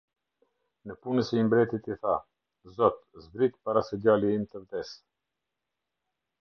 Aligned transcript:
Nëpunësi 0.91 1.37
i 1.41 1.43
mbretit 1.49 1.89
i 1.93 1.97
tha: 2.05 2.15
"Zot, 2.79 2.99
zbrit 3.27 3.61
para 3.69 3.87
se 3.91 4.01
djali 4.07 4.35
im 4.39 4.51
të 4.55 4.65
vdesë". 4.65 5.01